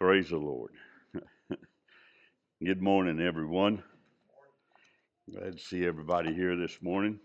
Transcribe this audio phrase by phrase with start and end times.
[0.00, 0.70] Praise the Lord.
[2.64, 3.82] Good morning, everyone.
[5.28, 7.18] Glad to see everybody here this morning.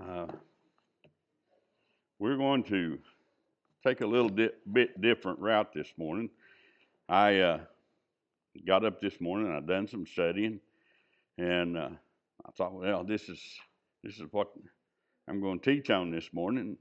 [0.00, 0.28] Uh,
[2.20, 3.00] we're going to
[3.84, 6.30] take a little di- bit different route this morning.
[7.08, 7.60] I uh,
[8.64, 9.50] got up this morning.
[9.50, 10.60] I done some studying,
[11.38, 11.90] and uh,
[12.46, 13.42] I thought, well, this is
[14.04, 14.46] this is what
[15.28, 16.76] I'm going to teach on this morning.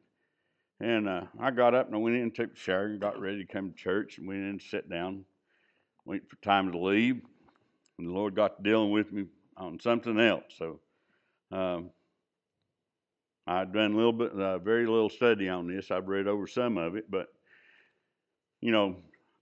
[0.82, 3.20] And uh, I got up and I went in and took a shower and got
[3.20, 5.24] ready to come to church and went in and sat down,
[6.06, 7.22] wait for time to leave.
[8.00, 9.26] And the Lord got dealing with me
[9.58, 10.44] on something else.
[10.58, 10.80] So
[11.52, 11.92] um,
[13.46, 15.92] I'd done a little bit, uh, very little study on this.
[15.92, 17.28] I've read over some of it, but
[18.60, 18.96] you know,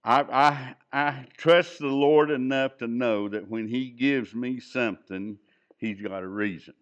[0.03, 5.38] I, I I trust the Lord enough to know that when He gives me something,
[5.77, 6.73] He's got a reason.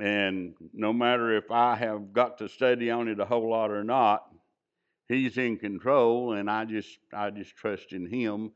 [0.00, 3.84] And no matter if I have got to study on it a whole lot or
[3.84, 4.24] not,
[5.08, 8.52] he's in control and I just I just trust in him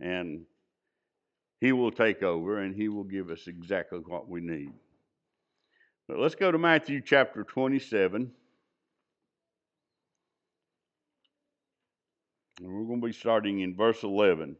[0.00, 0.44] and
[1.60, 4.72] he will take over and he will give us exactly what we need.
[6.08, 8.32] But let's go to Matthew chapter 27.
[12.60, 14.56] And we're going to be starting in verse 11.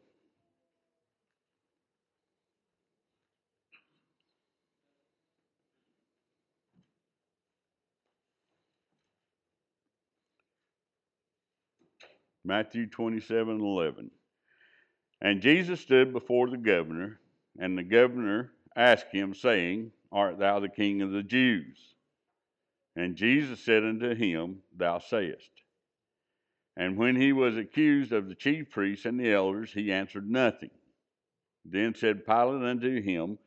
[12.44, 14.10] Matthew 27 11.
[15.20, 17.20] And Jesus stood before the governor,
[17.58, 21.78] and the governor asked him, saying, Art thou the king of the Jews?
[22.96, 25.50] And Jesus said unto him, Thou sayest.
[26.76, 30.70] And when he was accused of the chief priests and the elders, he answered nothing.
[31.64, 33.38] Then said Pilate unto him,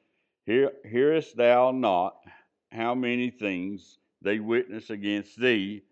[0.45, 2.15] Hearest thou not
[2.71, 5.83] how many things they witness against thee?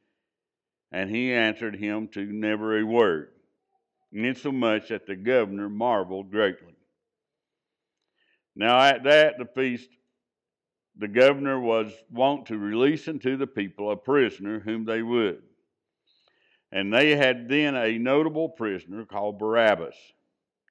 [0.93, 3.29] And he answered him to never a word,
[4.11, 6.75] insomuch that the governor marveled greatly.
[8.55, 9.89] Now at that the feast,
[10.95, 15.41] the governor was wont to release unto the people a prisoner whom they would.
[16.71, 19.95] And they had then a notable prisoner called Barabbas.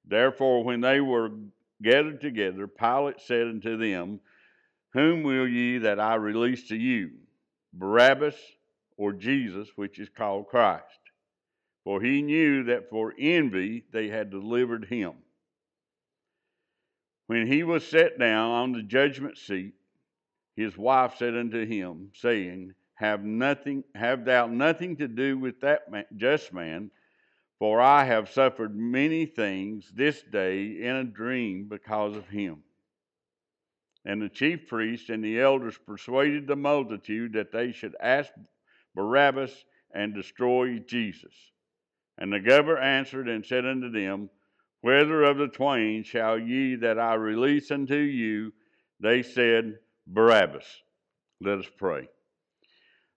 [0.05, 1.31] Therefore, when they were
[1.81, 4.21] gathered together, Pilate said unto them,
[4.93, 7.11] Whom will ye that I release to you,
[7.73, 8.35] Barabbas
[8.97, 10.99] or Jesus, which is called Christ.
[11.83, 15.13] For he knew that for envy they had delivered him.
[17.27, 19.73] When he was set down on the judgment seat,
[20.55, 25.89] his wife said unto him, saying, Have nothing, have thou nothing to do with that
[25.91, 26.91] man, just man,
[27.59, 32.63] for I have suffered many things this day in a dream because of him.
[34.05, 38.31] And the chief priests and the elders persuaded the multitude that they should ask
[38.95, 39.51] Barabbas
[39.93, 41.33] and destroy Jesus.
[42.17, 44.29] And the governor answered and said unto them,
[44.81, 48.53] Whether of the twain shall ye that I release unto you?
[48.99, 50.65] They said, Barabbas.
[51.41, 52.07] Let us pray.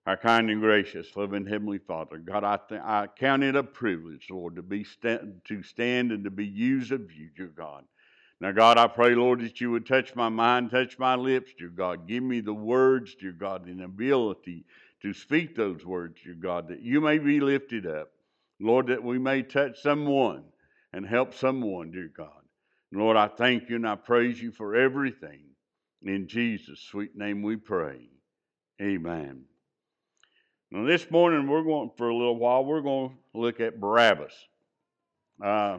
[0.07, 4.29] Our kind and gracious, loving Heavenly Father, God, I, th- I count it a privilege,
[4.31, 7.85] Lord, to be st- to stand and to be used of you, dear God.
[8.41, 11.71] Now, God, I pray, Lord, that you would touch my mind, touch my lips, dear
[11.71, 12.07] God.
[12.07, 14.65] Give me the words, dear God, and ability
[15.03, 18.09] to speak those words, dear God, that you may be lifted up.
[18.59, 20.45] Lord, that we may touch someone
[20.93, 22.31] and help someone, dear God.
[22.93, 25.41] Lord, I thank you and I praise you for everything.
[26.03, 28.09] In Jesus' sweet name we pray.
[28.81, 29.45] Amen.
[30.71, 34.33] Now, this morning, we're going, for a little while, we're going to look at Barabbas.
[35.43, 35.79] Uh,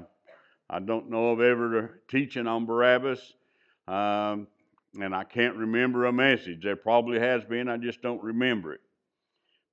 [0.70, 3.34] I don't know of ever teaching on Barabbas,
[3.88, 4.48] um,
[5.00, 6.64] and I can't remember a message.
[6.64, 8.82] There probably has been, I just don't remember it.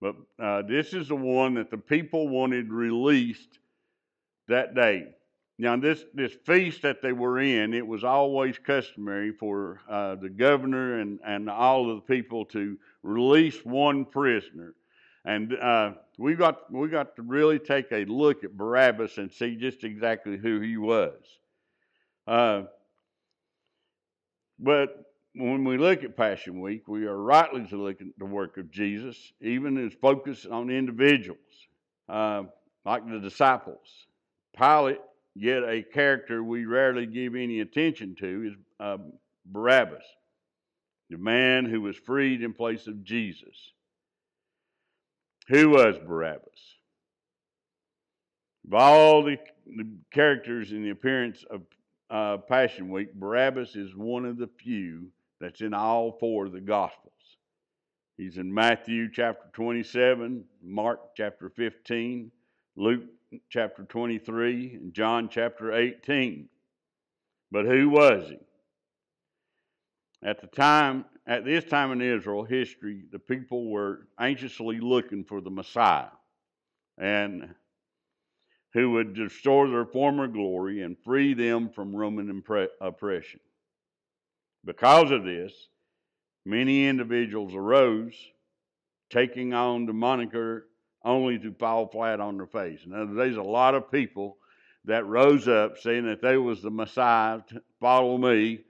[0.01, 3.59] But uh, this is the one that the people wanted released
[4.49, 5.09] that day.
[5.57, 10.29] Now, this, this feast that they were in, it was always customary for uh, the
[10.29, 14.75] governor and, and all of the people to release one prisoner.
[15.25, 19.57] And uh, we got we got to really take a look at Barabbas and see
[19.57, 21.15] just exactly who he was.
[22.27, 22.65] Uh,
[24.59, 25.04] but
[25.35, 28.71] when we look at Passion Week, we are rightly to look at the work of
[28.71, 31.39] Jesus, even as focused on individuals,
[32.09, 32.45] uh,
[32.85, 34.07] like the disciples.
[34.57, 35.01] Pilate,
[35.35, 38.99] yet a character we rarely give any attention to, is uh,
[39.47, 40.05] Barabbas,
[41.11, 43.73] the man who was freed in place of Jesus.
[45.49, 46.49] Who was Barabbas?
[48.69, 51.63] Of all the, the characters in the appearance of
[52.09, 55.09] uh, Passion Week, Barabbas is one of the few
[55.45, 57.13] that's in all four of the Gospels.
[58.17, 62.31] He's in Matthew chapter 27, Mark chapter 15,
[62.77, 63.03] Luke
[63.51, 66.49] chapter 23 and John chapter 18.
[67.51, 68.39] But who was he?
[70.27, 75.43] At the time, at this time in Israel history, the people were anxiously looking for
[75.43, 76.09] the Messiah
[76.97, 77.55] and
[78.73, 82.43] who would restore their former glory and free them from Roman
[82.81, 83.41] oppression.
[84.65, 85.53] Because of this,
[86.45, 88.15] many individuals arose,
[89.11, 90.67] taking on the moniker
[91.05, 92.81] only to fall flat on their face.
[92.87, 94.39] Now, there's a lot of people
[94.87, 97.41] that rose up saying that they was the Messiah,
[97.81, 98.61] follow me,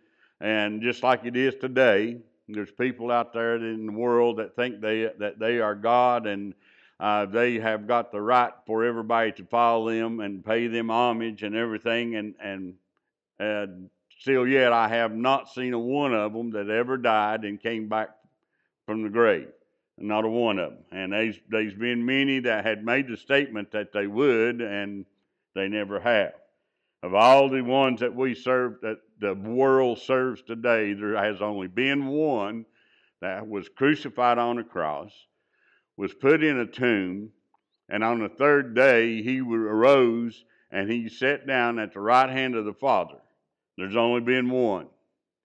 [0.41, 2.19] and just like it is today,
[2.49, 6.55] there's people out there in the world that think they that they are God and
[7.00, 11.43] uh, they have got the right for everybody to follow them and pay them homage
[11.43, 12.17] and everything.
[12.17, 12.75] And and
[13.38, 13.91] and
[14.25, 17.91] still yet, I have not seen a one of them that ever died and came
[17.91, 18.09] back
[18.87, 19.49] from the grave.
[19.99, 20.85] Not a one of them.
[20.91, 25.05] And there's, there's been many that had made the statement that they would, and
[25.55, 26.32] they never have.
[27.03, 31.69] Of all the ones that we serve, that the world serves today, there has only
[31.69, 32.65] been one
[33.20, 35.12] that was crucified on a cross,
[35.99, 37.29] was put in a tomb,
[37.91, 42.56] and on the third day he arose and he sat down at the right hand
[42.56, 43.19] of the Father.
[43.76, 44.87] There's only been one.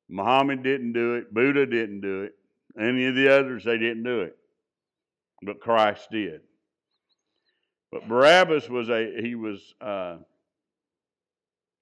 [0.10, 2.36] Muhammad didn't do it, Buddha didn't do it,
[2.80, 4.40] any of the others, they didn't do it
[5.42, 6.42] but Christ did.
[7.92, 10.18] But Barabbas was a he was uh,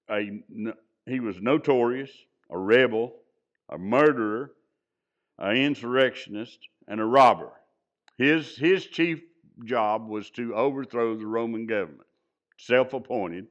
[0.10, 0.42] a
[1.06, 2.12] he was notorious,
[2.50, 3.14] a rebel,
[3.70, 4.52] a murderer,
[5.38, 7.52] an insurrectionist, and a robber.
[8.18, 9.22] His his chief
[9.66, 12.08] job was to overthrow the Roman government,
[12.58, 13.48] self-appointed.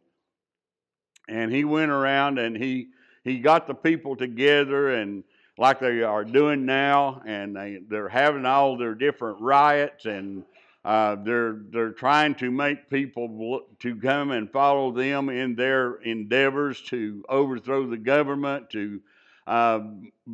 [1.29, 2.89] And he went around and he
[3.25, 5.25] he got the people together and
[5.59, 10.45] like they are doing now, and they, they're having all their different riots, and
[10.85, 16.81] uh, they're they're trying to make people to come and follow them in their endeavors
[16.83, 19.01] to overthrow the government, to
[19.47, 19.81] uh,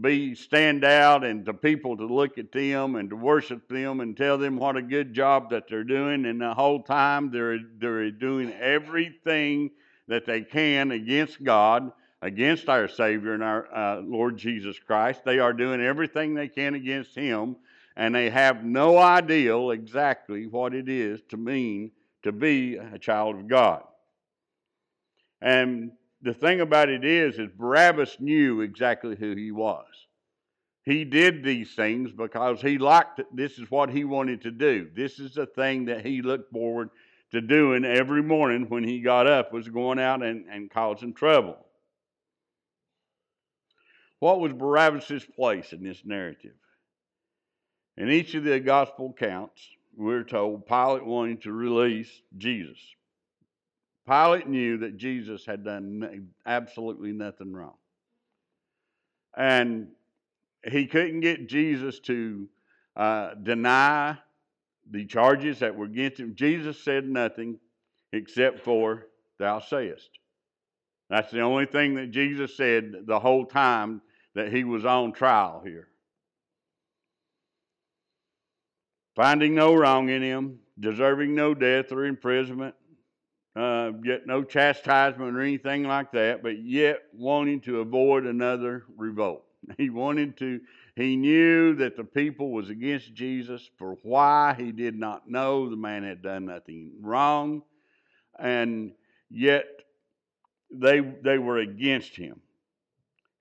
[0.01, 4.17] be stand out, and to people to look at them and to worship them and
[4.17, 6.27] tell them what a good job that they're doing.
[6.27, 9.71] And the whole time they're they're doing everything
[10.09, 15.23] that they can against God against our Savior and our uh, Lord Jesus Christ.
[15.25, 17.57] They are doing everything they can against Him,
[17.97, 21.91] and they have no idea exactly what it is to mean
[22.23, 23.83] to be a child of God.
[25.43, 25.91] And
[26.23, 29.87] the thing about it is, is Barabbas knew exactly who he was.
[30.85, 33.27] He did these things because he liked it.
[33.35, 34.89] This is what he wanted to do.
[34.95, 36.91] This is the thing that he looked forward
[37.33, 41.57] to doing every morning when he got up was going out and, and causing trouble.
[44.19, 46.55] What was Barabbas' place in this narrative?
[47.97, 52.79] In each of the gospel accounts, we're told Pilate wanted to release Jesus.
[54.07, 57.75] Pilate knew that Jesus had done absolutely nothing wrong.
[59.37, 59.89] And
[60.65, 62.49] he couldn't get Jesus to
[62.97, 64.19] uh, deny
[64.91, 66.35] the charges that were against him.
[66.35, 67.59] Jesus said nothing
[68.13, 69.07] except for,
[69.39, 70.11] Thou sayest.
[71.11, 74.01] That's the only thing that Jesus said the whole time
[74.35, 75.89] that he was on trial here.
[79.15, 82.75] Finding no wrong in him, deserving no death or imprisonment,
[83.55, 89.45] uh, yet no chastisement or anything like that, but yet wanting to avoid another revolt.
[89.77, 90.61] He wanted to,
[90.95, 95.71] he knew that the people was against Jesus for why he did not know.
[95.71, 97.63] The man had done nothing wrong,
[98.39, 98.93] and
[99.31, 99.65] yet
[100.71, 102.41] they, they were against him.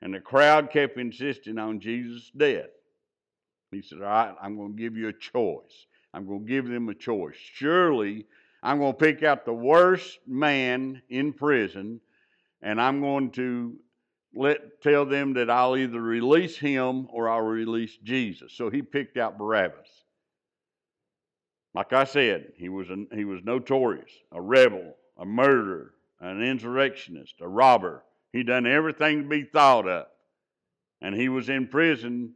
[0.02, 2.70] And the crowd kept insisting on Jesus' death.
[3.72, 5.86] He said, All right, I'm going to give you a choice.
[6.14, 7.36] I'm going to give them a choice.
[7.38, 8.26] Surely
[8.64, 12.02] I'm going to pick out the worst man in prison
[12.62, 13.76] and I'm going to
[14.34, 18.54] let tell them that I'll either release him or I'll release Jesus.
[18.54, 19.88] So he picked out Barabbas.
[21.74, 27.36] Like I said, he was a, he was notorious, a rebel, a murderer, an insurrectionist,
[27.42, 30.06] a robber, he done everything to be thought of.
[31.02, 32.34] And he was in prison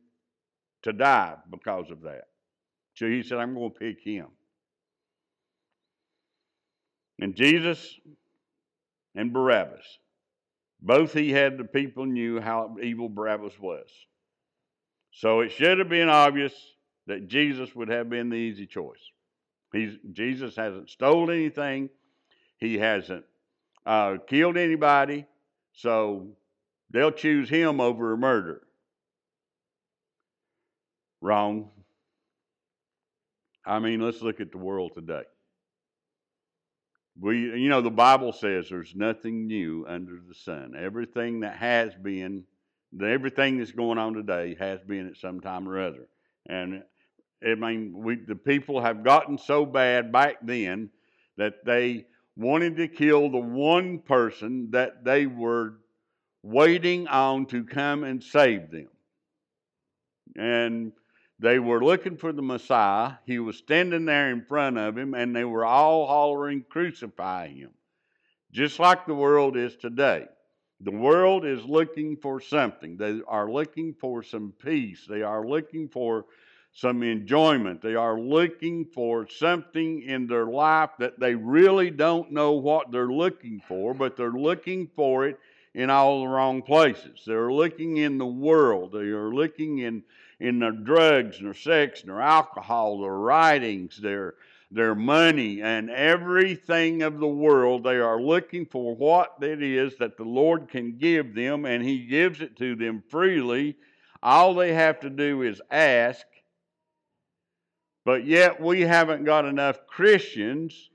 [0.84, 2.28] to die because of that.
[2.96, 4.28] So he said, I'm going to pick him.
[7.20, 7.98] And Jesus
[9.14, 9.86] and Barabbas,
[10.86, 13.90] both he had the people knew how evil Barabbas was.
[15.12, 16.54] So it should have been obvious
[17.08, 19.00] that Jesus would have been the easy choice.
[19.74, 21.90] He's, Jesus hasn't stolen anything,
[22.60, 23.26] he hasn't
[23.84, 25.26] uh, killed anybody,
[25.74, 26.28] so
[26.92, 28.62] they'll choose him over a murder.
[31.20, 31.72] Wrong.
[33.66, 35.24] I mean, let's look at the world today.
[37.20, 40.74] We, you know, the Bible says there's nothing new under the sun.
[40.78, 42.44] Everything that has been,
[43.02, 46.08] everything that's going on today has been at some time or other.
[46.48, 46.84] And
[47.46, 50.90] I mean, we, the people have gotten so bad back then
[51.38, 52.06] that they
[52.36, 55.76] wanted to kill the one person that they were
[56.44, 58.88] waiting on to come and save them.
[60.36, 60.92] And
[61.46, 63.14] they were looking for the Messiah.
[63.28, 67.70] He was standing there in front of him, and they were all hollering, Crucify him.
[68.52, 70.26] Just like the world is today.
[70.82, 72.98] The world is looking for something.
[72.98, 75.06] They are looking for some peace.
[75.08, 76.26] They are looking for
[76.74, 77.80] some enjoyment.
[77.80, 83.12] They are looking for something in their life that they really don't know what they're
[83.12, 85.38] looking for, but they're looking for it
[85.76, 87.22] in all the wrong places.
[87.24, 88.94] They're looking in the world.
[88.94, 90.02] They are looking in
[90.40, 94.36] in their drugs their sex their alcohol, their writings, their
[94.72, 97.84] their money and everything of the world.
[97.84, 102.06] They are looking for what it is that the Lord can give them, and He
[102.06, 103.78] gives it to them freely.
[104.22, 106.26] All they have to do is ask.
[108.04, 110.90] But yet, we haven't got enough Christians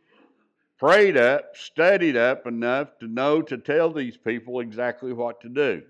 [0.78, 5.82] prayed up, studied up enough to know to tell these people exactly what to do.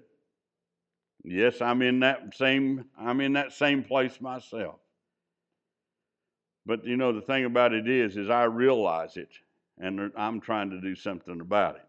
[1.23, 4.81] Yes, I'm in that same I'm in that same place myself.
[6.65, 9.31] But you know the thing about it is is I realize it
[9.79, 11.83] and I'm trying to do something about it.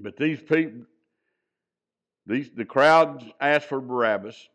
[0.00, 0.86] But these people
[2.26, 4.48] these the crowd asked for Barabbas.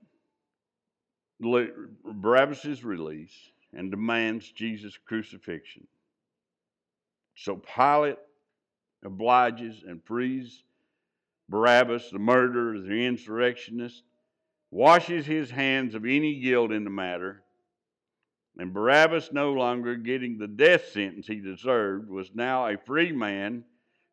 [1.39, 5.88] Barabbas is released and demands Jesus' crucifixion.
[7.35, 8.17] So Pilate
[9.05, 10.63] obliges and frees
[11.49, 14.03] Barabbas, the murderer, the insurrectionist,
[14.69, 17.43] washes his hands of any guilt in the matter,
[18.57, 23.63] and Barabbas, no longer getting the death sentence he deserved, was now a free man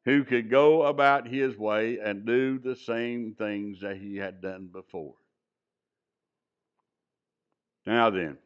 [0.05, 4.69] who could go about his way and do the same things that he had done
[4.73, 5.15] before.
[7.85, 8.39] Now then,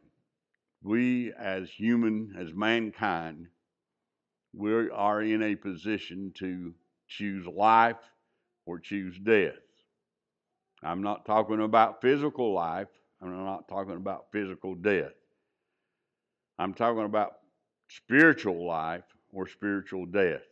[0.82, 3.48] we as human, as mankind,
[4.54, 6.74] we are in a position to
[7.06, 7.96] choose life
[8.66, 9.54] or choose death.
[10.82, 12.88] I'm not talking about physical life,
[13.20, 15.12] I'm not talking about physical death.
[16.58, 17.32] I'm talking about
[17.88, 20.42] spiritual life or spiritual death.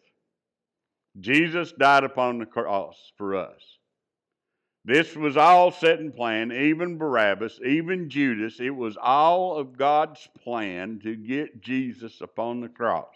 [1.20, 3.78] Jesus died upon the cross for us.
[4.84, 8.58] This was all set in plan, even Barabbas, even Judas.
[8.60, 13.14] It was all of God's plan to get Jesus upon the cross.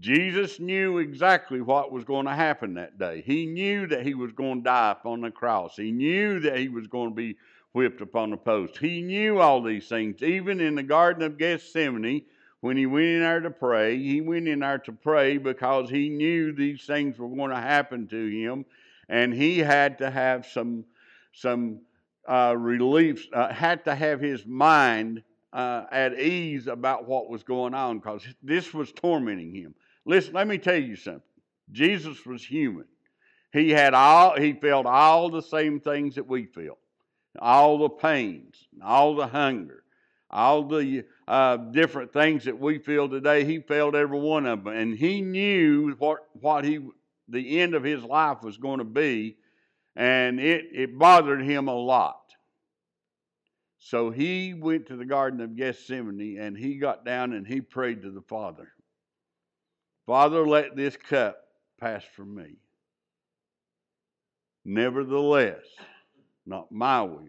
[0.00, 3.22] Jesus knew exactly what was going to happen that day.
[3.24, 5.76] He knew that he was going to die upon the cross.
[5.76, 7.36] He knew that he was going to be
[7.72, 8.78] whipped upon the post.
[8.78, 10.22] He knew all these things.
[10.22, 12.22] Even in the Garden of Gethsemane,
[12.60, 16.08] when he went in there to pray, he went in there to pray because he
[16.08, 18.64] knew these things were going to happen to him,
[19.08, 20.84] and he had to have some
[21.32, 21.80] some
[22.28, 23.26] uh, relief.
[23.32, 25.22] Uh, had to have his mind
[25.52, 29.74] uh, at ease about what was going on because this was tormenting him.
[30.04, 31.22] Listen, let me tell you something.
[31.70, 32.86] Jesus was human.
[33.52, 36.78] He had all he felt all the same things that we feel.
[37.38, 39.84] All the pains, all the hunger,
[40.30, 44.74] all the uh, different things that we feel today, he felt every one of them.
[44.74, 46.80] And he knew what, what he
[47.28, 49.36] the end of his life was going to be,
[49.96, 52.18] and it, it bothered him a lot.
[53.78, 58.02] So he went to the Garden of Gethsemane and he got down and he prayed
[58.02, 58.68] to the Father.
[60.06, 61.38] Father, let this cup
[61.80, 62.56] pass from me.
[64.64, 65.64] Nevertheless,
[66.46, 67.28] not my will,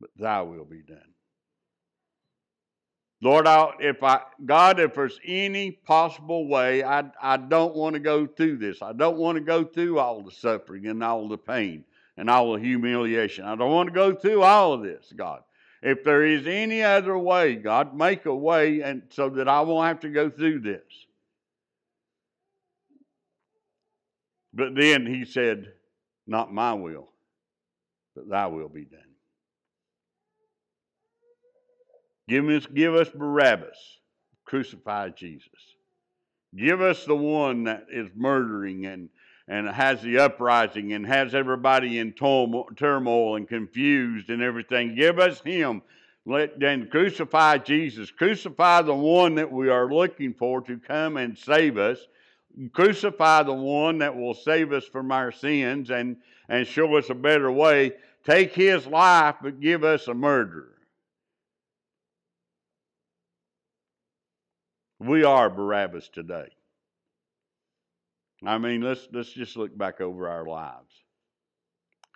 [0.00, 0.98] but thy will be done.
[3.20, 8.00] Lord, I, if I, God, if there's any possible way, I, I don't want to
[8.00, 8.80] go through this.
[8.80, 11.84] I don't want to go through all the suffering and all the pain
[12.16, 13.44] and all the humiliation.
[13.44, 15.42] I don't want to go through all of this, God.
[15.82, 19.88] If there is any other way, God, make a way and so that I won't
[19.88, 20.82] have to go through this.
[24.58, 25.72] But then he said,
[26.26, 27.08] Not my will,
[28.16, 29.00] but thy will be done.
[32.28, 33.78] Give us, give us Barabbas,
[34.44, 35.48] crucify Jesus.
[36.56, 39.10] Give us the one that is murdering and,
[39.46, 44.96] and has the uprising and has everybody in turmoil and confused and everything.
[44.96, 45.82] Give us him.
[46.26, 48.10] Let then crucify Jesus.
[48.10, 52.00] Crucify the one that we are looking for to come and save us
[52.72, 56.16] crucify the one that will save us from our sins and,
[56.48, 57.92] and show us a better way.
[58.24, 60.74] Take his life, but give us a murderer.
[65.00, 66.48] We are Barabbas today.
[68.44, 70.92] I mean, let's let's just look back over our lives.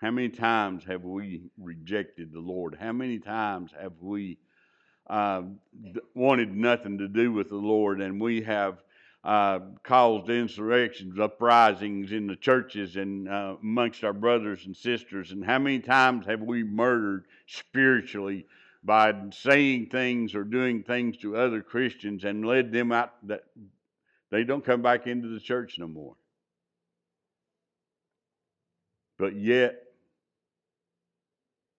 [0.01, 2.77] How many times have we rejected the Lord?
[2.81, 4.39] How many times have we
[5.09, 5.43] uh,
[6.15, 8.83] wanted nothing to do with the Lord, and we have
[9.25, 15.31] uh, caused insurrections, uprisings in the churches and uh, amongst our brothers and sisters?
[15.31, 18.47] And how many times have we murdered spiritually
[18.83, 23.45] by saying things or doing things to other Christians and led them out that
[24.31, 26.17] they don't come back into the church no more?
[29.19, 29.76] But yet,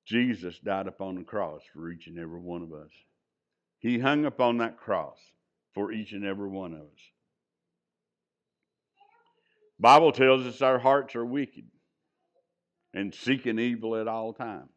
[0.05, 2.91] Jesus died upon the cross for each and every one of us.
[3.79, 5.17] He hung upon that cross
[5.73, 7.01] for each and every one of us.
[9.83, 11.65] Bible tells us our hearts are wicked
[12.93, 14.69] and seeking evil at all times.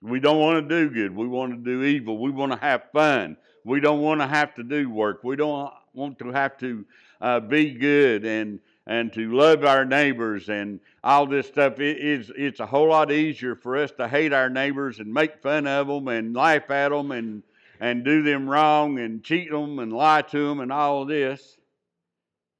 [0.00, 1.14] We don't want to do good.
[1.14, 2.16] We want to do evil.
[2.16, 3.36] We want to have fun.
[3.66, 5.22] We don't want to have to do work.
[5.24, 6.86] We don't want to have to
[7.20, 11.80] uh, be good and and to love our neighbors and all this stuff.
[11.80, 15.42] It is it's a whole lot easier for us to hate our neighbors and make
[15.42, 17.42] fun of them and laugh at them and
[17.78, 21.58] and do them wrong and cheat them and lie to them and all this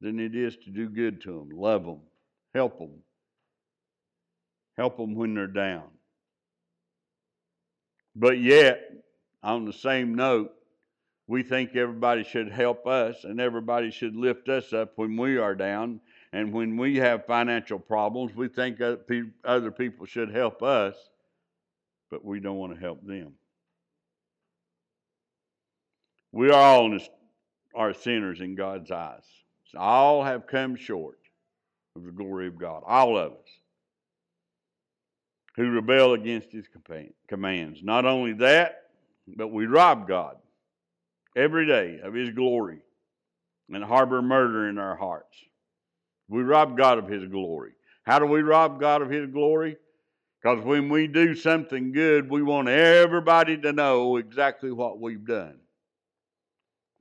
[0.03, 2.01] than it is to do good to them, love them,
[2.55, 2.91] help them,
[4.77, 5.85] help them when they're down.
[8.15, 8.83] But yet,
[9.43, 10.53] on the same note,
[11.29, 15.55] we think everybody should help us and everybody should lift us up when we are
[15.55, 16.01] down
[16.33, 18.81] and when we have financial problems, we think
[19.45, 20.97] other people should help us,
[22.11, 23.33] but we don't want to help them.
[26.33, 26.99] We are all
[27.75, 29.42] are sinners in God's eyes.
[29.77, 31.19] All have come short
[31.97, 32.83] of the glory of God.
[32.87, 33.39] All of us
[35.57, 36.67] who rebel against his
[37.29, 37.81] commands.
[37.83, 38.85] Not only that,
[39.37, 40.37] but we rob God
[41.37, 42.79] every day of his glory
[43.73, 45.37] and harbor murder in our hearts.
[46.29, 47.73] We rob God of His glory.
[48.05, 49.77] How do we rob God of His glory?
[50.43, 55.59] Because when we do something good, we want everybody to know exactly what we've done.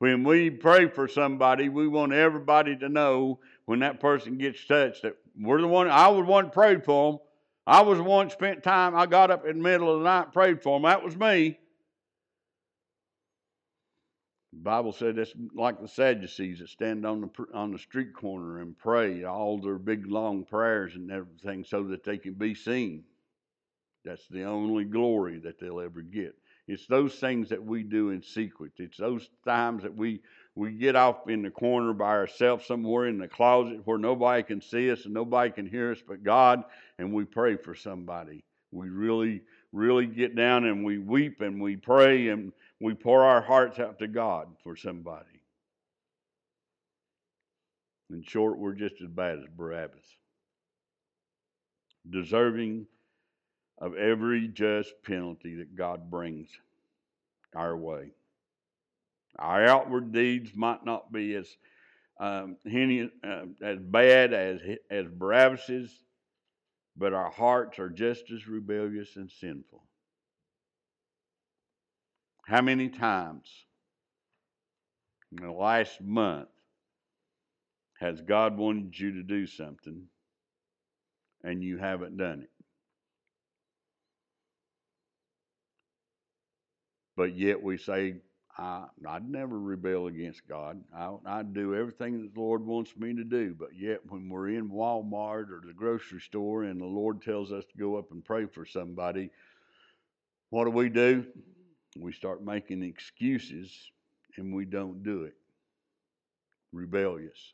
[0.01, 5.03] When we pray for somebody, we want everybody to know when that person gets touched
[5.03, 7.19] that we're the one, I was one prayed for them.
[7.67, 10.33] I was the one spent time, I got up in the middle of the night
[10.33, 10.89] prayed for them.
[10.89, 11.59] That was me.
[14.53, 18.57] The Bible said that's like the Sadducees that stand on the on the street corner
[18.61, 23.03] and pray all their big long prayers and everything so that they can be seen.
[24.03, 26.40] That's the only glory that they'll ever get.
[26.71, 28.71] It's those things that we do in secret.
[28.77, 30.21] It's those times that we
[30.55, 34.61] we get off in the corner by ourselves somewhere in the closet where nobody can
[34.61, 36.63] see us and nobody can hear us but God,
[36.97, 38.45] and we pray for somebody.
[38.71, 39.41] We really,
[39.73, 43.99] really get down and we weep and we pray and we pour our hearts out
[43.99, 45.41] to God for somebody.
[48.09, 50.05] In short, we're just as bad as Barabbas,
[52.09, 52.87] deserving
[53.81, 56.47] of every just penalty that God brings
[57.55, 58.11] our way.
[59.39, 61.47] Our outward deeds might not be as
[62.19, 65.91] um, uh, as bad as as Barabbas's,
[66.95, 69.81] but our hearts are just as rebellious and sinful.
[72.45, 73.49] How many times
[75.31, 76.49] in the last month
[77.99, 80.03] has God wanted you to do something
[81.43, 82.60] and you haven't done it?
[87.15, 88.15] But yet we say,
[88.57, 90.81] I, would never rebel against God.
[90.95, 93.55] I, I'd do everything that the Lord wants me to do.
[93.57, 97.65] But yet, when we're in Walmart or the grocery store and the Lord tells us
[97.65, 99.29] to go up and pray for somebody,
[100.49, 101.25] what do we do?
[101.97, 103.91] we start making excuses
[104.37, 105.35] and we don't do it.
[106.71, 107.53] Rebellious,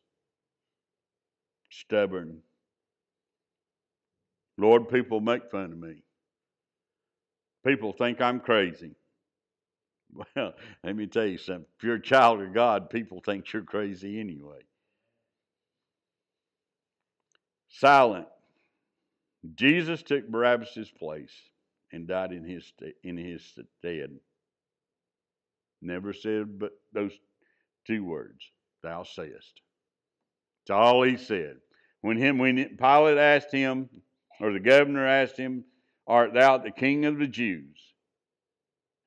[1.70, 2.39] stubborn.
[4.58, 6.04] Lord, people make fun of me.
[7.65, 8.91] People think I'm crazy.
[10.13, 11.65] Well, let me tell you something.
[11.78, 14.62] If you're a child of God, people think you're crazy anyway.
[17.70, 18.28] Silent.
[19.56, 21.32] Jesus took Barabbas' place
[21.91, 22.72] and died in his
[23.04, 24.17] in his stead.
[25.82, 27.13] Never said but those
[27.86, 28.43] two words,
[28.84, 29.62] thou sayest.
[30.63, 31.58] It's all he said.
[32.02, 33.89] When him when Pilate asked him,
[34.39, 35.65] or the governor asked him,
[36.08, 37.87] Art thou the king of the Jews?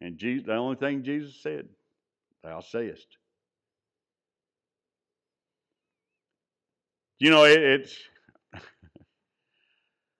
[0.01, 1.69] And Jesus, the only thing Jesus said,
[2.43, 3.07] Thou sayest.
[7.19, 7.95] You know, it, it's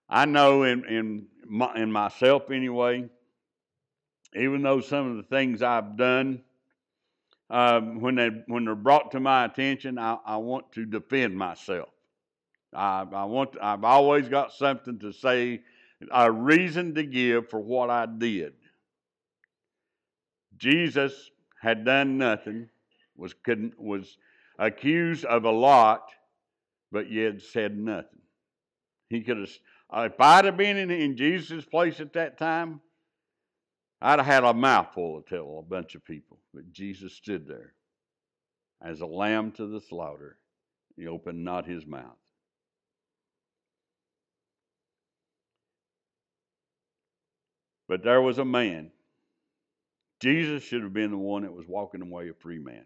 [0.09, 3.09] I know in in my, in myself anyway
[4.35, 6.41] even though some of the things I've done
[7.49, 11.89] um, when they when they're brought to my attention, I, I want to defend myself.
[12.73, 13.53] I, I want.
[13.53, 15.61] To, I've always got something to say,
[16.11, 18.53] a reason to give for what I did.
[20.61, 22.69] Jesus had done nothing,
[23.17, 23.33] was
[23.77, 24.17] was
[24.59, 26.11] accused of a lot,
[26.91, 28.21] but yet said nothing.
[29.09, 29.49] He could have.
[29.93, 32.79] If I'd have been in, in Jesus' place at that time,
[33.99, 36.37] I'd have had a mouthful to tell a bunch of people.
[36.53, 37.73] But Jesus stood there
[38.81, 40.37] as a lamb to the slaughter.
[40.95, 42.17] He opened not his mouth.
[47.87, 48.91] But there was a man.
[50.21, 52.85] Jesus should have been the one that was walking away a free man.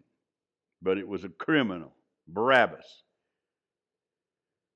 [0.82, 1.92] But it was a criminal,
[2.28, 3.02] Barabbas,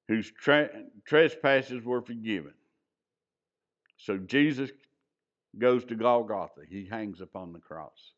[0.09, 0.69] whose tra-
[1.07, 2.55] trespasses were forgiven.
[3.97, 4.71] So Jesus
[5.59, 6.63] goes to Golgotha.
[6.69, 8.13] He hangs upon the cross.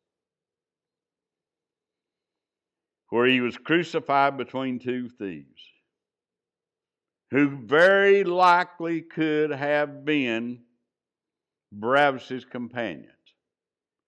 [3.10, 5.62] Where he was crucified between two thieves,
[7.30, 10.60] who very likely could have been
[11.72, 13.10] Barabbas' companions.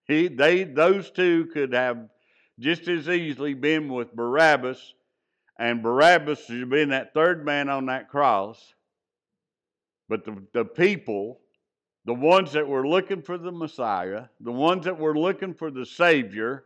[0.07, 2.09] He, they, those two could have
[2.59, 4.95] just as easily been with Barabbas,
[5.59, 8.75] and Barabbas should have been that third man on that cross.
[10.09, 11.41] But the, the people
[12.05, 15.87] the ones that were looking for the Messiah, the ones that were looking for the
[15.87, 16.65] Savior,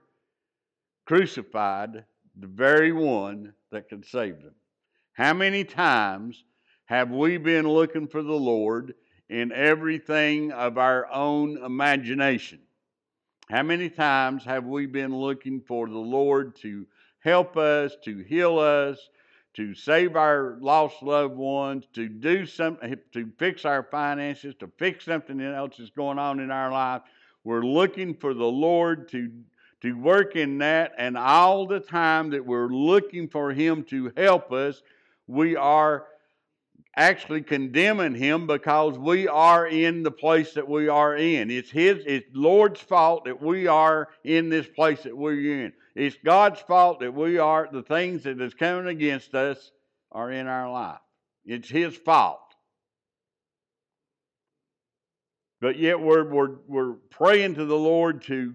[1.07, 2.05] crucified
[2.39, 4.55] the very one that could save them.
[5.13, 6.45] How many times
[6.87, 8.95] have we been looking for the Lord
[9.29, 12.61] in everything of our own imagination?
[13.51, 16.87] How many times have we been looking for the Lord to
[17.21, 18.99] help us, to heal us,
[19.55, 24.71] to save our lost loved ones, to do something, eh, to fix our finances, to
[24.77, 27.01] fix something else that's going on in our life.
[27.43, 29.33] We're looking for the Lord to,
[29.81, 34.53] to work in that, and all the time that we're looking for Him to help
[34.53, 34.83] us,
[35.27, 36.07] we are
[36.99, 41.51] actually condemning him because we are in the place that we are in.
[41.51, 45.73] It's his it's Lord's fault that we are in this place that we're in.
[45.95, 49.71] It's God's fault that we are the things that is coming against us
[50.13, 51.01] are in our life.
[51.47, 52.41] It's his fault.
[55.61, 58.55] But yet we're, we're, we're praying to the Lord to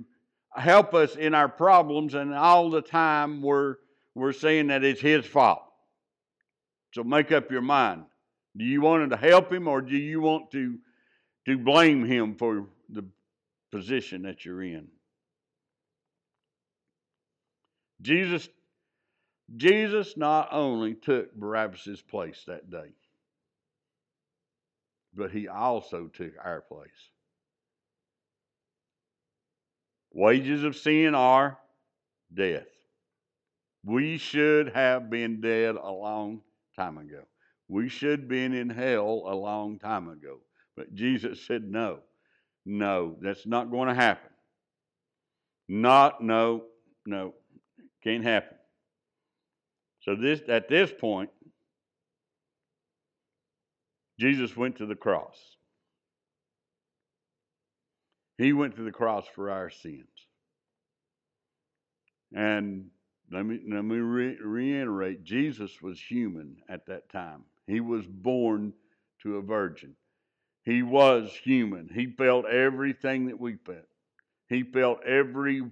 [0.56, 3.75] help us in our problems, and all the time we're,
[4.15, 5.63] we're saying that it's His fault.
[6.93, 8.06] So make up your mind.
[8.55, 10.77] Do you want to help him or do you want to,
[11.47, 13.03] to blame him for the
[13.71, 14.87] position that you're in?
[18.01, 18.47] Jesus,
[19.55, 22.91] Jesus not only took Barabbas' place that day,
[25.15, 26.89] but he also took our place.
[30.11, 31.57] Wages of sin are
[32.33, 32.67] death.
[33.83, 36.41] We should have been dead a long
[36.75, 37.23] time ago.
[37.67, 40.39] We should have been in hell a long time ago.
[40.76, 41.99] But Jesus said, no,
[42.65, 44.30] no, that's not going to happen.
[45.67, 46.63] Not, no,
[47.06, 47.34] no,
[48.04, 48.58] can't happen.
[50.02, 51.30] So this at this point,
[54.19, 55.38] Jesus went to the cross.
[58.38, 60.08] He went to the cross for our sins.
[62.36, 62.88] And
[63.32, 67.43] let me, let me re- reiterate Jesus was human at that time.
[67.67, 68.73] He was born
[69.21, 69.95] to a virgin.
[70.63, 71.89] He was human.
[71.93, 73.88] He felt everything that we felt.
[74.47, 75.63] He felt every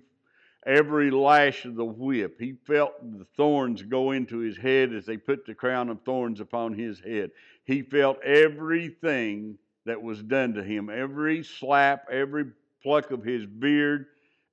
[0.66, 2.40] every lash of the whip.
[2.40, 6.40] He felt the thorns go into his head as they put the crown of thorns
[6.40, 7.32] upon his head.
[7.66, 12.46] He felt everything that was done to him, every slap, every
[12.84, 14.06] pluck of his beard,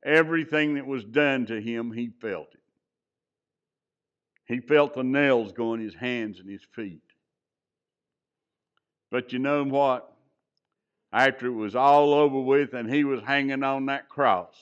[0.05, 2.61] everything that was done to him, he felt it.
[4.46, 7.03] He felt the nails go in his hands and his feet.
[9.10, 10.12] But you know what?
[11.12, 14.54] After it was all over with and he was hanging on that cross,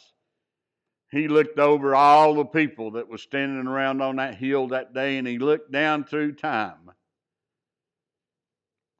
[1.10, 5.18] he looked over all the people that was standing around on that hill that day
[5.18, 6.90] and he looked down through time.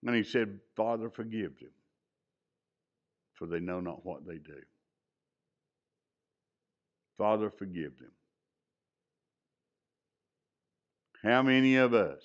[0.05, 1.71] And he said, Father, forgive them,
[3.35, 4.61] for they know not what they do.
[7.19, 8.13] Father, forgive them.
[11.23, 12.21] How many of us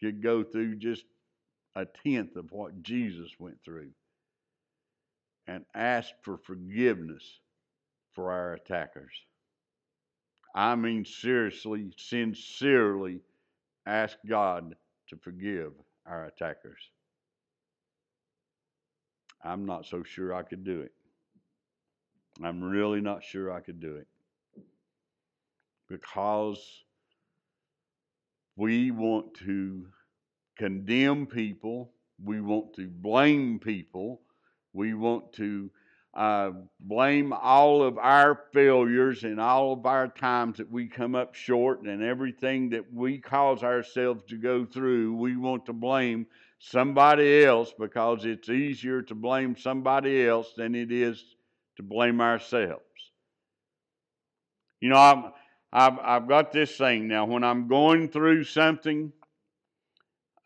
[0.00, 1.04] could go through just
[1.76, 3.90] a tenth of what Jesus went through
[5.46, 7.40] and ask for forgiveness
[8.14, 9.12] for our attackers.
[10.54, 13.20] I mean, seriously, sincerely
[13.86, 14.76] ask God
[15.08, 15.72] to forgive
[16.06, 16.80] our attackers.
[19.44, 20.92] I'm not so sure I could do it.
[22.44, 24.06] I'm really not sure I could do it.
[25.88, 26.84] because
[28.56, 29.86] we want to
[30.60, 31.90] condemn people,
[32.22, 34.20] we want to blame people,
[34.74, 35.70] we want to
[36.12, 41.34] uh, blame all of our failures and all of our times that we come up
[41.34, 45.14] short and everything that we cause ourselves to go through.
[45.14, 46.26] We want to blame
[46.58, 51.24] somebody else because it's easier to blame somebody else than it is
[51.78, 52.82] to blame ourselves.
[54.82, 55.24] You know, I'm,
[55.72, 57.24] I've, I've got this thing now.
[57.24, 59.10] When I'm going through something,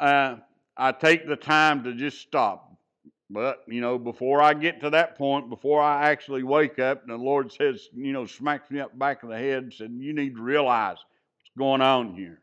[0.04, 0.36] uh,
[0.76, 2.70] I take the time to just stop.
[3.30, 7.10] But, you know, before I get to that point, before I actually wake up, and
[7.10, 9.90] the Lord says, you know, smacks me up the back of the head and said,
[9.92, 12.40] You need to realize what's going on here.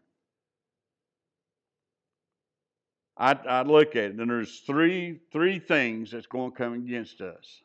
[3.16, 7.22] I, I look at it, and there's three, three things that's going to come against
[7.22, 7.62] us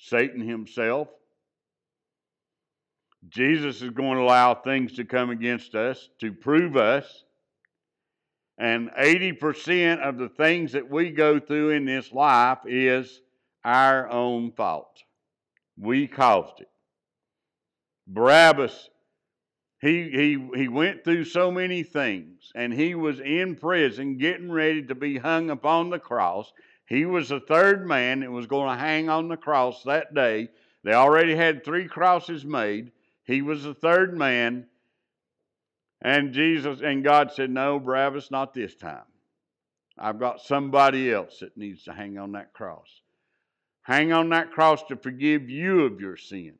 [0.00, 1.08] Satan himself.
[3.28, 7.24] Jesus is going to allow things to come against us to prove us.
[8.56, 13.20] And 80% of the things that we go through in this life is
[13.64, 15.02] our own fault.
[15.76, 16.68] We caused it.
[18.06, 18.90] Barabbas,
[19.80, 24.82] he, he, he went through so many things, and he was in prison getting ready
[24.84, 26.52] to be hung upon the cross.
[26.86, 30.48] He was the third man that was going to hang on the cross that day.
[30.84, 32.92] They already had three crosses made.
[33.24, 34.66] He was the third man.
[36.04, 39.04] And Jesus and God said, No, Barabbas, not this time.
[39.98, 43.00] I've got somebody else that needs to hang on that cross.
[43.82, 46.58] Hang on that cross to forgive you of your sins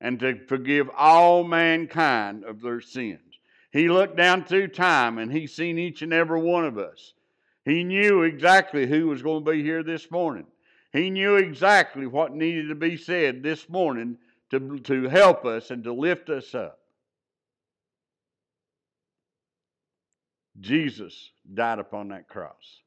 [0.00, 3.20] and to forgive all mankind of their sins.
[3.72, 7.14] He looked down through time and he seen each and every one of us.
[7.64, 10.46] He knew exactly who was going to be here this morning.
[10.92, 14.18] He knew exactly what needed to be said this morning
[14.50, 16.80] to, to help us and to lift us up.
[20.60, 22.80] Jesus died upon that cross.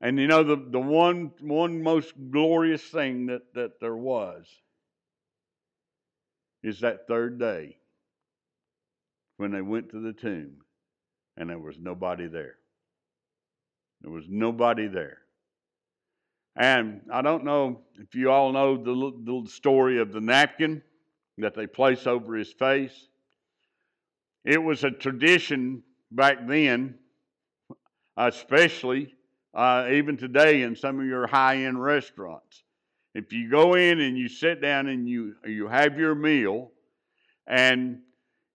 [0.00, 4.46] And you know, the, the one, one most glorious thing that, that there was
[6.62, 7.76] is that third day
[9.38, 10.56] when they went to the tomb
[11.36, 12.56] and there was nobody there.
[14.02, 15.18] There was nobody there.
[16.56, 20.82] And I don't know if you all know the, the story of the napkin
[21.38, 23.08] that they place over his face.
[24.44, 26.96] It was a tradition back then,
[28.16, 29.14] especially
[29.54, 32.62] uh, even today in some of your high end restaurants.
[33.14, 36.72] If you go in and you sit down and you, you have your meal
[37.46, 38.00] and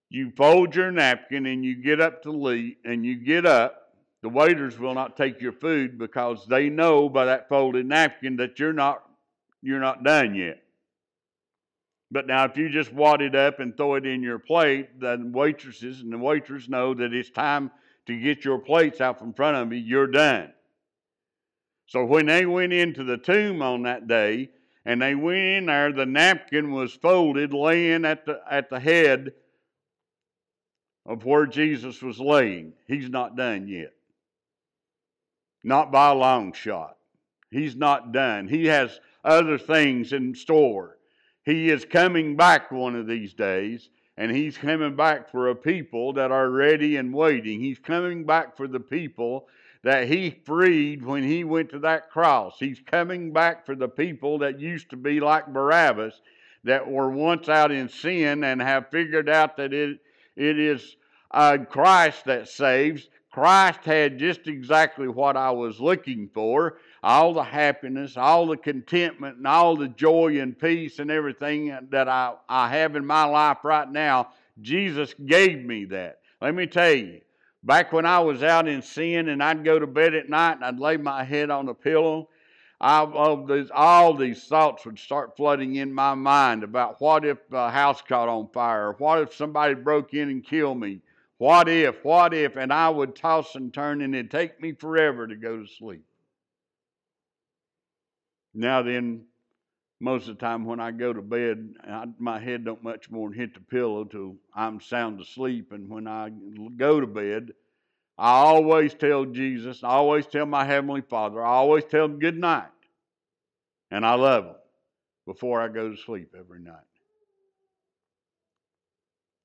[0.10, 3.80] you fold your napkin and you get up to leave and you get up
[4.21, 8.60] the waiters will not take your food because they know by that folded napkin that
[8.60, 9.04] you're not
[9.62, 10.62] you're not done yet.
[12.12, 15.19] But now, if you just wad it up and throw it in your plate, the
[15.22, 17.69] waitresses and the waiters know that it's time
[18.08, 19.80] to get your plates out from front of you.
[19.80, 20.52] You're done.
[21.86, 24.50] So when they went into the tomb on that day,
[24.86, 29.34] and they went in there, the napkin was folded, laying at the at the head
[31.06, 32.74] of where Jesus was laying.
[32.88, 33.93] He's not done yet.
[35.63, 36.98] Not by a long shot.
[37.52, 38.48] He's not done.
[38.48, 40.99] He has other things in store.
[41.50, 46.14] He is coming back one of these days, and He's coming back for a people
[46.14, 47.60] that are ready and waiting.
[47.60, 49.48] He's coming back for the people
[49.84, 52.58] that He freed when He went to that cross.
[52.60, 56.22] He's coming back for the people that used to be like Barabbas,
[56.66, 60.00] that were once out in sin and have figured out that it,
[60.36, 60.98] it is
[61.32, 67.44] uh, Christ that saves Christ had just exactly what I was looking for all the
[67.44, 72.70] happiness, all the contentment, and all the joy and peace and everything that I, I
[72.70, 74.30] have in my life right now.
[74.62, 76.20] Jesus gave me that.
[76.42, 77.22] Let me tell you,
[77.64, 80.66] back when I was out in sin and I'd go to bed at night and
[80.66, 82.30] I'd lay my head on a pillow,
[82.82, 87.38] I, all, these, all these thoughts would start flooding in my mind about what if
[87.52, 91.02] a house caught on fire, what if somebody broke in and killed me,
[91.38, 95.28] what if, what if, and I would toss and turn and it'd take me forever
[95.28, 96.04] to go to sleep.
[98.60, 99.22] Now then,
[100.02, 103.30] most of the time when I go to bed, I, my head don't much more
[103.30, 105.72] than hit the pillow till I'm sound asleep.
[105.72, 106.30] And when I
[106.76, 107.54] go to bed,
[108.17, 112.38] I always tell Jesus, I always tell my Heavenly Father, I always tell him good
[112.38, 112.67] night.
[113.91, 114.56] And I love him
[115.26, 116.76] before I go to sleep every night.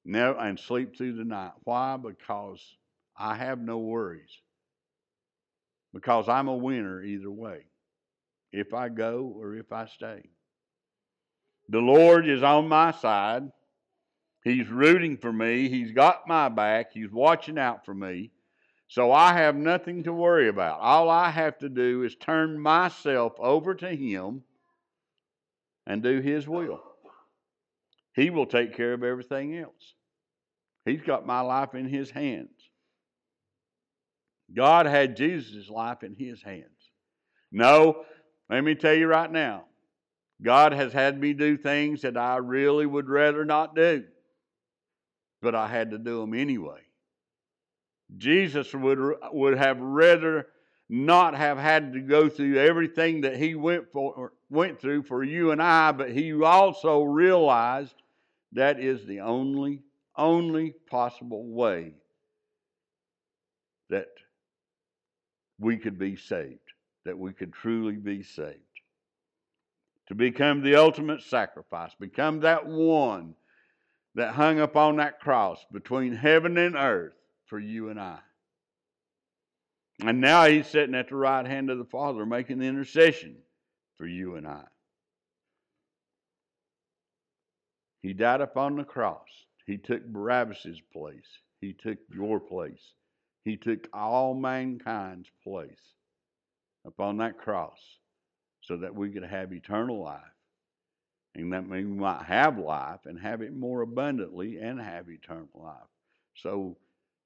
[0.04, 1.52] No, and sleep through the night.
[1.62, 1.96] Why?
[1.96, 2.60] Because
[3.16, 4.40] I have no worries.
[5.92, 7.66] Because I'm a winner either way.
[8.56, 10.22] If I go or if I stay.
[11.68, 13.50] The Lord is on my side.
[14.44, 15.68] He's rooting for me.
[15.68, 16.92] He's got my back.
[16.92, 18.30] He's watching out for me.
[18.86, 20.78] So I have nothing to worry about.
[20.78, 24.44] All I have to do is turn myself over to Him
[25.84, 26.80] and do His will.
[28.14, 29.94] He will take care of everything else.
[30.84, 32.50] He's got my life in His hands.
[34.54, 36.68] God had Jesus' life in His hands.
[37.50, 38.04] No,
[38.50, 39.64] let me tell you right now,
[40.42, 44.04] God has had me do things that I really would rather not do,
[45.40, 46.80] but I had to do them anyway.
[48.16, 48.98] Jesus would,
[49.32, 50.46] would have rather
[50.88, 55.50] not have had to go through everything that he went for went through for you
[55.50, 57.94] and I, but he also realized
[58.52, 59.82] that is the only
[60.16, 61.94] only possible way
[63.90, 64.08] that
[65.58, 66.63] we could be saved,
[67.04, 68.58] that we could truly be saved.
[70.08, 73.34] To become the ultimate sacrifice, become that one
[74.14, 77.14] that hung upon that cross between heaven and earth
[77.46, 78.18] for you and I.
[80.00, 83.36] And now he's sitting at the right hand of the Father making the intercession
[83.96, 84.64] for you and I.
[88.02, 89.28] He died upon the cross.
[89.66, 91.24] He took Barabbas' place.
[91.60, 92.92] He took your place.
[93.44, 95.93] He took all mankind's place
[96.84, 97.78] upon that cross
[98.60, 100.20] so that we could have eternal life.
[101.36, 105.74] And that we might have life and have it more abundantly and have eternal life.
[106.36, 106.76] So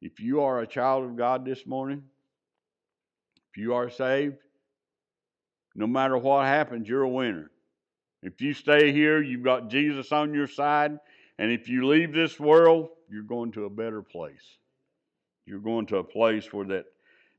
[0.00, 2.02] if you are a child of God this morning,
[3.50, 4.38] if you are saved,
[5.74, 7.50] no matter what happens, you're a winner.
[8.22, 10.98] If you stay here, you've got Jesus on your side.
[11.38, 14.56] And if you leave this world, you're going to a better place.
[15.46, 16.86] You're going to a place where that,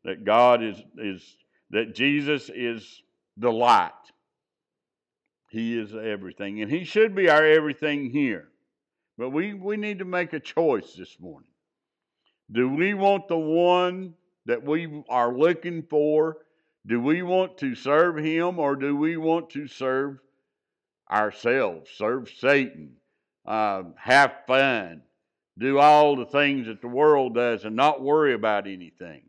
[0.04, 1.36] that God is, is,
[1.72, 3.02] that Jesus is
[3.38, 3.92] the light.
[5.50, 6.62] He is everything.
[6.62, 8.50] And He should be our everything here.
[9.18, 11.50] But we, we need to make a choice this morning.
[12.52, 14.14] Do we want the one
[14.46, 16.38] that we are looking for?
[16.88, 20.20] Do we want to serve him or do we want to serve
[21.12, 22.94] ourselves, serve Satan,
[23.46, 25.02] uh, have fun,
[25.58, 29.24] do all the things that the world does and not worry about anything,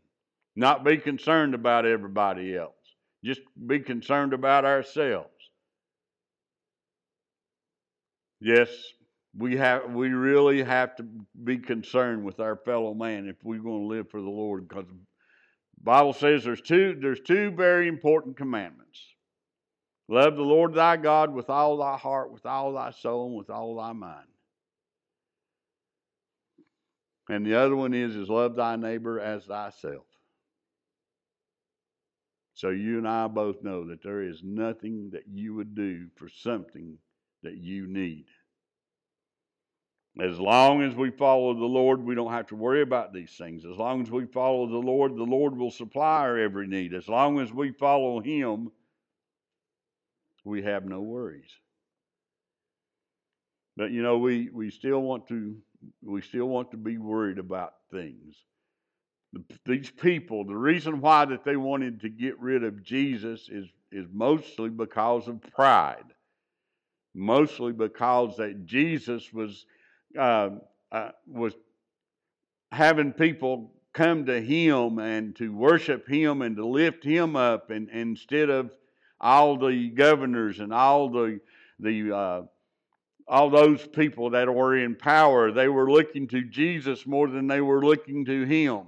[0.55, 2.75] not be concerned about everybody else,
[3.23, 5.29] just be concerned about ourselves?
[8.41, 8.69] Yes,
[9.37, 11.05] we have we really have to
[11.43, 14.85] be concerned with our fellow man if we're going to live for the Lord because
[14.87, 14.97] the
[15.83, 18.99] Bible says there's two there's two very important commandments.
[20.09, 23.49] Love the Lord thy God with all thy heart, with all thy soul, and with
[23.49, 24.27] all thy mind.
[27.29, 30.03] And the other one is is love thy neighbor as thyself.
[32.53, 36.29] So you and I both know that there is nothing that you would do for
[36.29, 36.97] something
[37.43, 38.25] that you need.
[40.19, 43.63] As long as we follow the Lord, we don't have to worry about these things.
[43.65, 46.93] As long as we follow the Lord, the Lord will supply our every need.
[46.93, 48.71] As long as we follow Him,
[50.43, 51.49] we have no worries.
[53.77, 55.55] But you know, we, we still want to
[56.03, 58.35] we still want to be worried about things.
[59.65, 64.05] These people, the reason why that they wanted to get rid of Jesus is is
[64.11, 66.05] mostly because of pride.
[67.13, 69.65] Mostly because that Jesus was
[70.17, 70.49] uh,
[70.91, 71.53] uh, was
[72.71, 77.89] having people come to him and to worship him and to lift him up and,
[77.89, 78.73] and instead of
[79.19, 81.39] all the governors and all the
[81.79, 82.41] the uh,
[83.27, 87.61] all those people that were in power they were looking to Jesus more than they
[87.61, 88.85] were looking to him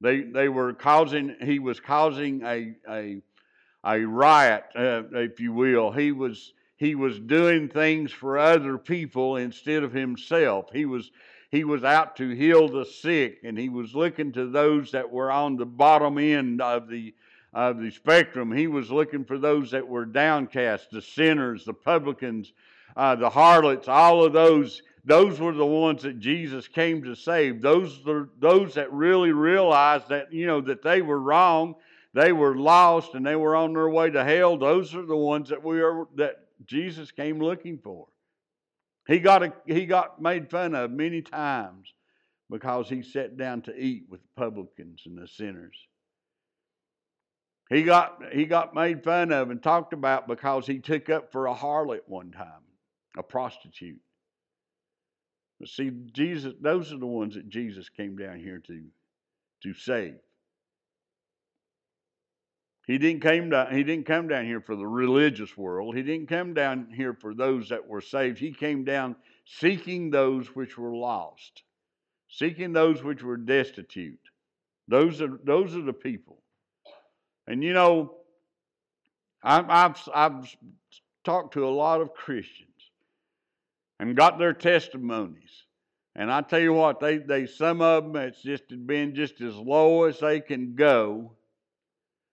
[0.00, 3.22] they they were causing he was causing a a
[3.84, 9.36] a riot uh, if you will he was he was doing things for other people
[9.36, 10.68] instead of himself.
[10.72, 11.10] He was
[11.50, 15.30] he was out to heal the sick and he was looking to those that were
[15.30, 17.14] on the bottom end of the
[17.54, 18.52] of the spectrum.
[18.52, 22.52] He was looking for those that were downcast, the sinners, the publicans,
[22.94, 24.82] uh, the harlots, all of those.
[25.06, 27.62] Those were the ones that Jesus came to save.
[27.62, 28.02] Those
[28.38, 31.76] those that really realized that you know that they were wrong,
[32.12, 34.58] they were lost, and they were on their way to hell.
[34.58, 38.08] Those are the ones that we are that Jesus came looking for.
[39.06, 41.92] He got, a, he got made fun of many times
[42.50, 45.76] because he sat down to eat with publicans and the sinners.
[47.70, 51.46] He got, he got made fun of and talked about because he took up for
[51.46, 52.64] a harlot one time,
[53.16, 54.00] a prostitute.
[55.58, 58.82] But see, Jesus, those are the ones that Jesus came down here to,
[59.62, 60.16] to save.
[62.86, 65.96] He didn't come down, he didn't come down here for the religious world.
[65.96, 68.38] He didn't come down here for those that were saved.
[68.38, 71.62] He came down seeking those which were lost,
[72.28, 74.20] seeking those which were destitute.
[74.86, 76.38] Those are those are the people.
[77.48, 78.14] And you know,
[79.42, 80.56] I've, I've, I've
[81.24, 82.68] talked to a lot of Christians
[83.98, 85.64] and got their testimonies.
[86.14, 89.54] And I tell you what, they, they some of them it's just been just as
[89.54, 91.32] low as they can go.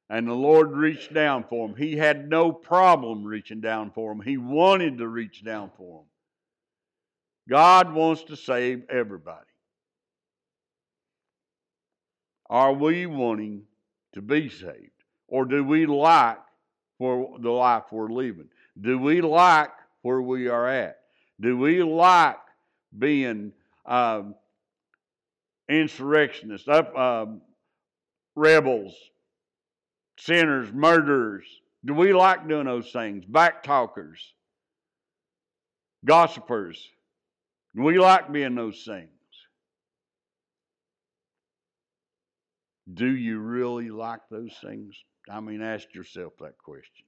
[0.09, 1.75] And the Lord reached down for them.
[1.75, 4.21] He had no problem reaching down for them.
[4.21, 6.07] He wanted to reach down for them.
[7.49, 9.39] God wants to save everybody.
[12.49, 13.63] Are we wanting
[14.13, 14.91] to be saved?
[15.27, 16.39] Or do we like
[16.97, 18.49] for the life we're living?
[18.79, 19.71] Do we like
[20.03, 21.02] where we are at?
[21.43, 22.37] Do we like
[22.97, 23.51] being
[23.85, 24.33] um,
[25.69, 27.41] insurrectionists, up, um,
[28.33, 28.95] rebels,
[30.17, 31.43] sinners, murderers?
[31.83, 33.25] Do we like doing those things?
[33.25, 34.19] Backtalkers,
[36.05, 36.81] gossipers.
[37.75, 39.09] Do we like being those things?
[42.93, 44.95] Do you really like those things?
[45.29, 47.05] I mean, ask yourself that question.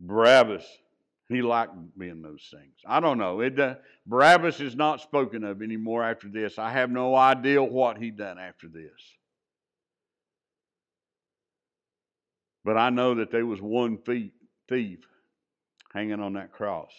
[0.00, 0.64] Barabbas,
[1.28, 2.74] he liked being those things.
[2.86, 3.40] I don't know.
[3.40, 3.76] It, uh,
[4.06, 6.58] Barabbas is not spoken of anymore after this.
[6.58, 8.92] I have no idea what he done after this.
[12.64, 15.00] But I know that there was one thief
[15.92, 16.92] hanging on that cross.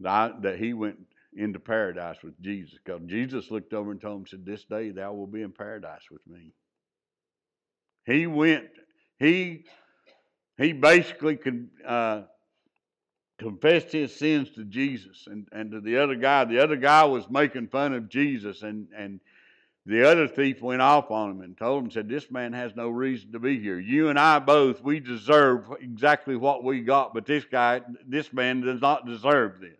[0.00, 0.98] That, that he went
[1.36, 2.78] into paradise with Jesus.
[2.84, 6.02] Because Jesus looked over and told him, said, This day thou will be in paradise
[6.10, 6.52] with me.
[8.06, 8.68] He went,
[9.18, 9.64] he
[10.56, 12.22] he basically con, uh,
[13.38, 16.44] confessed his sins to Jesus and, and to the other guy.
[16.44, 19.20] The other guy was making fun of Jesus, and, and
[19.86, 22.88] the other thief went off on him and told him, said, This man has no
[22.88, 23.78] reason to be here.
[23.78, 28.60] You and I both, we deserve exactly what we got, but this guy, this man
[28.60, 29.72] does not deserve this.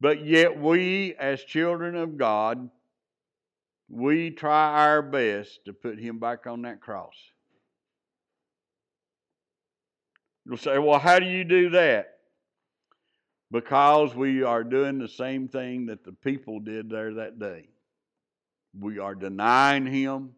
[0.00, 2.70] But yet, we, as children of God,
[3.90, 7.14] we try our best to put him back on that cross.
[10.48, 12.14] You'll say, well, how do you do that?
[13.50, 17.68] Because we are doing the same thing that the people did there that day.
[18.78, 20.30] We are denying him.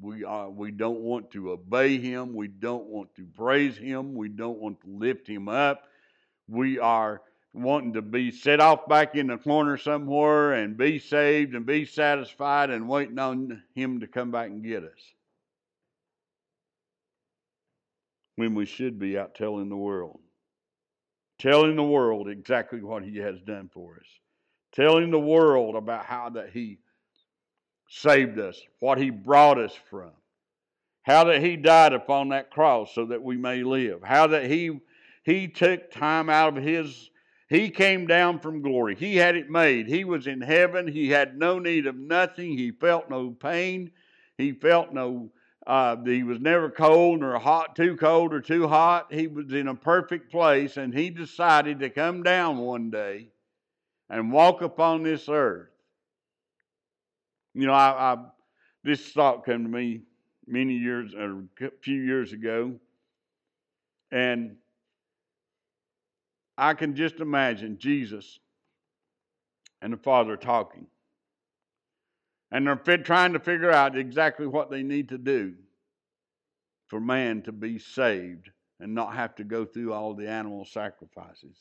[0.00, 2.34] We, are, we don't want to obey him.
[2.34, 4.14] We don't want to praise him.
[4.14, 5.84] We don't want to lift him up.
[6.46, 7.22] We are
[7.54, 11.84] wanting to be set off back in the corner somewhere and be saved and be
[11.84, 15.00] satisfied and waiting on Him to come back and get us.
[18.38, 20.20] When we should be out telling the world.
[21.40, 24.06] Telling the world exactly what He has done for us.
[24.72, 26.78] Telling the world about how that He
[27.88, 30.12] saved us, what He brought us from.
[31.02, 34.04] How that He died upon that cross so that we may live.
[34.04, 34.78] How that He
[35.24, 37.10] He took time out of His
[37.48, 38.94] he came down from glory.
[38.94, 39.88] He had it made.
[39.88, 40.86] He was in heaven.
[40.86, 42.58] He had no need of nothing.
[42.58, 43.90] He felt no pain.
[44.36, 45.30] He felt no,
[45.68, 49.12] uh, he was never cold or hot, too cold or too hot.
[49.12, 53.28] He was in a perfect place, and he decided to come down one day
[54.08, 55.68] and walk upon this earth.
[57.52, 58.16] You know, I, I
[58.82, 60.00] this thought came to me
[60.46, 62.72] many years, or a few years ago,
[64.10, 64.56] and
[66.56, 68.38] I can just imagine Jesus
[69.82, 70.86] and the Father talking.
[72.50, 75.54] And they're trying to figure out exactly what they need to do
[76.86, 81.56] for man to be saved and not have to go through all the animal sacrifices.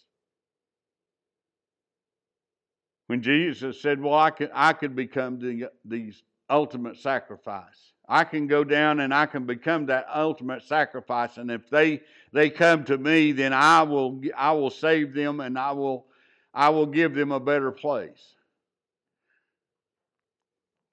[3.07, 6.13] When Jesus said, Well, I could, I could become the, the
[6.49, 7.93] ultimate sacrifice.
[8.07, 11.37] I can go down and I can become that ultimate sacrifice.
[11.37, 15.57] And if they they come to me, then I will I will save them and
[15.57, 16.05] I will
[16.53, 18.35] I will give them a better place.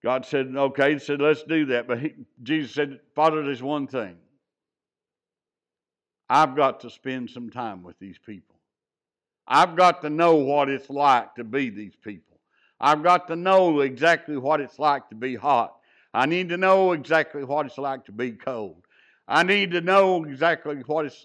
[0.05, 1.89] God said, okay, he said, let's do that.
[1.89, 4.17] But he, Jesus said, Father, there's one thing.
[6.29, 8.55] I've got to spend some time with these people.
[9.49, 12.39] I've got to know what it's like to be these people.
[12.79, 15.75] I've got to know exactly what it's like to be hot.
[16.13, 18.83] I need to know exactly what it's like to be cold.
[19.27, 21.17] I need to know exactly what it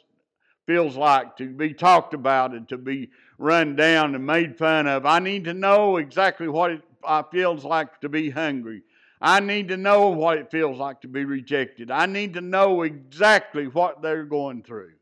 [0.65, 5.05] feels like to be talked about and to be run down and made fun of.
[5.05, 8.83] I need to know exactly what it uh, feels like to be hungry.
[9.21, 11.91] I need to know what it feels like to be rejected.
[11.91, 14.93] I need to know exactly what they're going through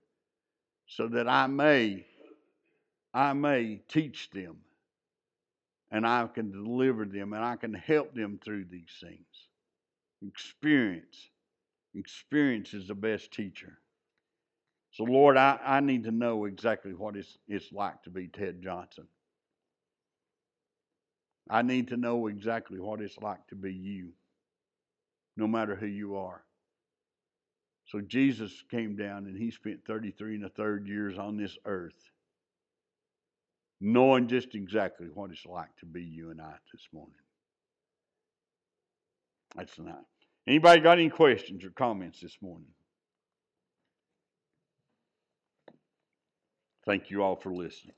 [0.88, 2.06] so that I may
[3.14, 4.58] I may teach them
[5.92, 9.26] and I can deliver them and I can help them through these things.
[10.28, 11.30] Experience.
[11.96, 13.80] Experience is the best teacher.
[14.92, 18.62] So, Lord, I, I need to know exactly what it's, it's like to be Ted
[18.62, 19.08] Johnson.
[21.50, 24.10] I need to know exactly what it's like to be you,
[25.36, 26.44] no matter who you are.
[27.86, 32.12] So Jesus came down and he spent 33 and a third years on this earth,
[33.80, 37.14] knowing just exactly what it's like to be you and I this morning.
[39.56, 40.04] That's not.
[40.48, 42.68] Anybody got any questions or comments this morning?
[46.86, 47.96] Thank you all for listening.